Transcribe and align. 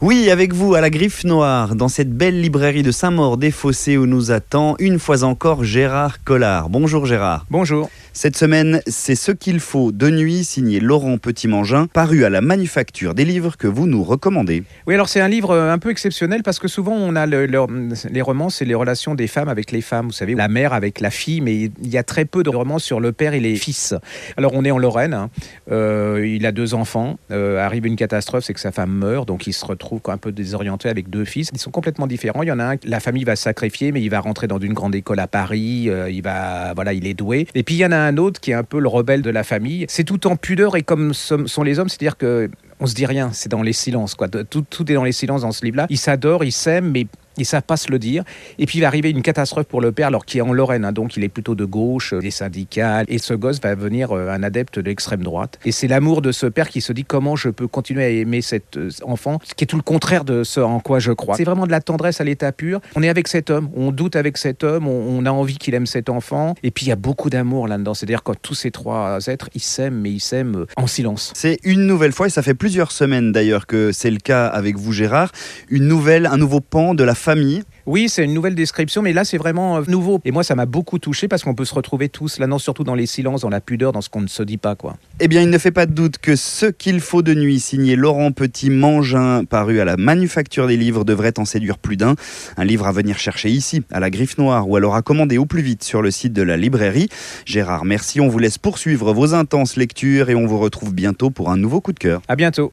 Oui, 0.00 0.30
avec 0.30 0.52
vous 0.54 0.76
à 0.76 0.80
la 0.80 0.90
Griffe 0.90 1.24
Noire, 1.24 1.74
dans 1.74 1.88
cette 1.88 2.12
belle 2.12 2.40
librairie 2.40 2.84
de 2.84 2.92
Saint-Maur-des-Fossés 2.92 3.96
où 3.98 4.06
nous 4.06 4.30
attend 4.30 4.76
une 4.78 5.00
fois 5.00 5.24
encore 5.24 5.64
Gérard 5.64 6.22
Collard. 6.22 6.68
Bonjour 6.68 7.04
Gérard. 7.04 7.46
Bonjour. 7.50 7.90
Cette 8.12 8.36
semaine, 8.36 8.80
c'est 8.86 9.16
Ce 9.16 9.32
qu'il 9.32 9.58
faut 9.58 9.90
de 9.90 10.08
nuit, 10.08 10.44
signé 10.44 10.78
Laurent 10.78 11.18
Petit-Mangin, 11.18 11.88
paru 11.92 12.24
à 12.24 12.30
la 12.30 12.40
Manufacture 12.40 13.12
des 13.12 13.24
livres 13.24 13.56
que 13.56 13.66
vous 13.66 13.88
nous 13.88 14.04
recommandez. 14.04 14.62
Oui, 14.86 14.94
alors 14.94 15.08
c'est 15.08 15.20
un 15.20 15.26
livre 15.26 15.50
euh, 15.50 15.72
un 15.72 15.78
peu 15.78 15.90
exceptionnel 15.90 16.44
parce 16.44 16.60
que 16.60 16.68
souvent 16.68 16.94
on 16.94 17.16
a 17.16 17.26
le- 17.26 17.46
le- 17.46 17.66
les 18.08 18.22
romans, 18.22 18.50
c'est 18.50 18.64
les 18.64 18.74
relations 18.76 19.16
des 19.16 19.26
femmes 19.26 19.48
avec 19.48 19.72
les 19.72 19.80
femmes. 19.80 20.06
Vous 20.06 20.12
savez, 20.12 20.36
la 20.36 20.46
mère 20.46 20.74
avec 20.74 21.00
la 21.00 21.10
fille, 21.10 21.40
mais 21.40 21.56
il 21.56 21.88
y 21.88 21.98
a 21.98 22.04
très 22.04 22.24
peu 22.24 22.44
de 22.44 22.50
romans 22.50 22.78
sur 22.78 23.00
le 23.00 23.10
père 23.10 23.34
et 23.34 23.40
les 23.40 23.56
fils. 23.56 23.94
Alors 24.36 24.52
on 24.54 24.64
est 24.64 24.70
en 24.70 24.78
Lorraine, 24.78 25.14
hein. 25.14 25.28
Euh, 25.72 26.24
il 26.24 26.46
a 26.46 26.52
deux 26.52 26.74
enfants, 26.74 27.18
Euh, 27.32 27.58
arrive 27.58 27.84
une 27.84 27.96
catastrophe, 27.96 28.44
c'est 28.44 28.54
que 28.54 28.60
sa 28.60 28.70
femme 28.70 28.92
meurt, 28.92 29.26
donc 29.26 29.48
il 29.48 29.52
se 29.52 29.64
retrouve 29.64 29.87
un 30.06 30.18
peu 30.18 30.32
désorienté 30.32 30.88
avec 30.88 31.10
deux 31.10 31.24
fils. 31.24 31.50
Ils 31.52 31.58
sont 31.58 31.70
complètement 31.70 32.06
différents. 32.06 32.42
Il 32.42 32.48
y 32.48 32.52
en 32.52 32.58
a 32.58 32.74
un, 32.74 32.76
la 32.84 33.00
famille 33.00 33.24
va 33.24 33.36
sacrifier, 33.36 33.92
mais 33.92 34.02
il 34.02 34.08
va 34.08 34.20
rentrer 34.20 34.46
dans 34.46 34.58
une 34.58 34.74
grande 34.74 34.94
école 34.94 35.20
à 35.20 35.26
Paris. 35.26 35.88
euh, 35.88 36.10
il 36.10 36.22
va, 36.22 36.72
voilà, 36.74 36.92
il 36.92 37.06
est 37.06 37.14
doué. 37.14 37.46
Et 37.54 37.62
puis 37.62 37.76
il 37.76 37.78
y 37.78 37.86
en 37.86 37.92
a 37.92 37.96
un 37.96 38.16
autre 38.16 38.40
qui 38.40 38.50
est 38.50 38.54
un 38.54 38.64
peu 38.64 38.78
le 38.78 38.88
rebelle 38.88 39.22
de 39.22 39.30
la 39.30 39.44
famille. 39.44 39.86
C'est 39.88 40.04
tout 40.04 40.26
en 40.26 40.36
pudeur 40.36 40.76
et 40.76 40.82
comme 40.82 41.12
sont 41.14 41.62
les 41.62 41.78
hommes, 41.78 41.88
c'est-à-dire 41.88 42.16
que 42.16 42.50
on 42.80 42.86
se 42.86 42.94
dit 42.94 43.06
rien, 43.06 43.30
c'est 43.32 43.48
dans 43.48 43.62
les 43.62 43.72
silences. 43.72 44.14
Quoi. 44.14 44.28
Tout, 44.28 44.64
tout 44.68 44.90
est 44.90 44.94
dans 44.94 45.04
les 45.04 45.12
silences 45.12 45.42
dans 45.42 45.52
ce 45.52 45.64
livre-là. 45.64 45.86
Ils 45.90 45.98
s'adorent, 45.98 46.44
ils 46.44 46.52
s'aiment, 46.52 46.90
mais 46.92 47.06
ils 47.38 47.44
savent 47.44 47.62
pas 47.62 47.76
se 47.76 47.90
le 47.90 47.98
dire. 47.98 48.24
Et 48.58 48.66
puis 48.66 48.78
il 48.78 48.80
va 48.82 48.86
arriver 48.88 49.10
une 49.10 49.22
catastrophe 49.22 49.66
pour 49.66 49.80
le 49.80 49.92
père, 49.92 50.08
alors 50.08 50.24
qui 50.24 50.38
est 50.38 50.40
en 50.40 50.52
Lorraine, 50.52 50.84
hein, 50.84 50.92
donc 50.92 51.16
il 51.16 51.24
est 51.24 51.28
plutôt 51.28 51.54
de 51.54 51.64
gauche, 51.64 52.12
euh, 52.12 52.20
des 52.20 52.30
syndicats. 52.30 53.02
Et 53.08 53.18
ce 53.18 53.34
gosse 53.34 53.60
va 53.60 53.74
devenir 53.74 54.12
euh, 54.12 54.30
un 54.30 54.42
adepte 54.42 54.78
de 54.78 54.84
l'extrême 54.84 55.22
droite. 55.22 55.58
Et 55.64 55.72
c'est 55.72 55.88
l'amour 55.88 56.22
de 56.22 56.32
ce 56.32 56.46
père 56.46 56.68
qui 56.68 56.80
se 56.80 56.92
dit 56.92 57.04
comment 57.04 57.36
je 57.36 57.48
peux 57.48 57.68
continuer 57.68 58.04
à 58.04 58.08
aimer 58.08 58.42
cet 58.42 58.76
euh, 58.76 58.90
enfant, 59.02 59.38
ce 59.44 59.54
qui 59.54 59.64
est 59.64 59.66
tout 59.66 59.76
le 59.76 59.82
contraire 59.82 60.24
de 60.24 60.44
ce 60.44 60.60
en 60.60 60.80
quoi 60.80 60.98
je 60.98 61.12
crois. 61.12 61.36
C'est 61.36 61.44
vraiment 61.44 61.66
de 61.66 61.70
la 61.70 61.80
tendresse 61.80 62.20
à 62.20 62.24
l'état 62.24 62.52
pur. 62.52 62.80
On 62.96 63.02
est 63.02 63.08
avec 63.08 63.28
cet 63.28 63.50
homme, 63.50 63.70
on 63.74 63.92
doute 63.92 64.16
avec 64.16 64.36
cet 64.38 64.64
homme, 64.64 64.86
on, 64.86 65.18
on 65.18 65.26
a 65.26 65.30
envie 65.30 65.58
qu'il 65.58 65.74
aime 65.74 65.86
cet 65.86 66.08
enfant. 66.08 66.54
Et 66.62 66.70
puis 66.70 66.86
il 66.86 66.88
y 66.88 66.92
a 66.92 66.96
beaucoup 66.96 67.30
d'amour 67.30 67.68
là-dedans. 67.68 67.94
C'est-à-dire 67.94 68.22
quand 68.22 68.34
tous 68.40 68.54
ces 68.54 68.70
trois 68.70 69.18
êtres, 69.26 69.50
ils 69.54 69.62
s'aiment, 69.62 70.00
mais 70.00 70.10
ils 70.10 70.20
s'aiment 70.20 70.56
euh, 70.56 70.66
en 70.76 70.86
silence. 70.86 71.32
C'est 71.34 71.58
une 71.64 71.86
nouvelle 71.86 72.12
fois, 72.12 72.26
et 72.26 72.30
ça 72.30 72.42
fait 72.42 72.54
plusieurs 72.54 72.92
semaines 72.92 73.32
d'ailleurs 73.32 73.66
que 73.66 73.92
c'est 73.92 74.10
le 74.10 74.18
cas 74.18 74.46
avec 74.46 74.76
vous 74.76 74.92
Gérard, 74.92 75.32
une 75.68 75.86
nouvelle, 75.86 76.26
un 76.26 76.36
nouveau 76.36 76.60
pan 76.60 76.94
de 76.94 77.04
la 77.04 77.14
famille. 77.28 77.62
Oui, 77.84 78.08
c'est 78.08 78.24
une 78.24 78.32
nouvelle 78.32 78.54
description, 78.54 79.02
mais 79.02 79.12
là, 79.12 79.22
c'est 79.22 79.36
vraiment 79.36 79.76
euh, 79.76 79.82
nouveau. 79.86 80.18
Et 80.24 80.30
moi, 80.30 80.42
ça 80.42 80.54
m'a 80.54 80.64
beaucoup 80.64 80.98
touché 80.98 81.28
parce 81.28 81.44
qu'on 81.44 81.54
peut 81.54 81.66
se 81.66 81.74
retrouver 81.74 82.08
tous 82.08 82.38
là-dedans, 82.38 82.58
surtout 82.58 82.84
dans 82.84 82.94
les 82.94 83.04
silences, 83.04 83.42
dans 83.42 83.50
la 83.50 83.60
pudeur, 83.60 83.92
dans 83.92 84.00
ce 84.00 84.08
qu'on 84.08 84.22
ne 84.22 84.28
se 84.28 84.42
dit 84.42 84.56
pas, 84.56 84.76
quoi. 84.76 84.96
Eh 85.20 85.28
bien, 85.28 85.42
il 85.42 85.50
ne 85.50 85.58
fait 85.58 85.70
pas 85.70 85.84
de 85.84 85.92
doute 85.92 86.16
que 86.16 86.36
Ce 86.36 86.64
qu'il 86.64 87.00
faut 87.00 87.20
de 87.20 87.34
nuit, 87.34 87.60
signé 87.60 87.96
Laurent 87.96 88.32
Petit-Mangin, 88.32 89.44
paru 89.44 89.78
à 89.78 89.84
la 89.84 89.98
Manufacture 89.98 90.66
des 90.68 90.78
livres, 90.78 91.04
devrait 91.04 91.38
en 91.38 91.44
séduire 91.44 91.76
plus 91.76 91.98
d'un. 91.98 92.14
Un 92.56 92.64
livre 92.64 92.86
à 92.86 92.92
venir 92.92 93.18
chercher 93.18 93.50
ici, 93.50 93.82
à 93.90 94.00
la 94.00 94.08
Griffe 94.08 94.38
Noire, 94.38 94.66
ou 94.66 94.76
alors 94.76 94.94
à 94.94 95.02
commander 95.02 95.36
au 95.36 95.44
plus 95.44 95.60
vite 95.60 95.84
sur 95.84 96.00
le 96.00 96.10
site 96.10 96.32
de 96.32 96.42
la 96.42 96.56
librairie. 96.56 97.10
Gérard, 97.44 97.84
merci, 97.84 98.22
on 98.22 98.28
vous 98.28 98.38
laisse 98.38 98.56
poursuivre 98.56 99.12
vos 99.12 99.34
intenses 99.34 99.76
lectures 99.76 100.30
et 100.30 100.34
on 100.34 100.46
vous 100.46 100.58
retrouve 100.58 100.94
bientôt 100.94 101.28
pour 101.28 101.50
un 101.50 101.58
nouveau 101.58 101.82
coup 101.82 101.92
de 101.92 101.98
cœur. 101.98 102.22
À 102.26 102.36
bientôt. 102.36 102.66